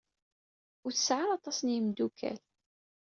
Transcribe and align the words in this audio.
Ur 0.85 0.91
tesɛi 0.93 1.17
ara 1.21 1.33
aṭas 1.37 1.57
n 1.61 1.73
yimeddukal. 1.73 2.39